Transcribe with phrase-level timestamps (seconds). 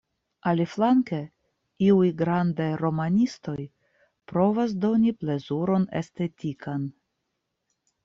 [0.51, 1.19] Aliflanke,
[1.87, 3.57] iuj grandaj romanistoj
[4.33, 6.93] provas doni plezuron estetikan.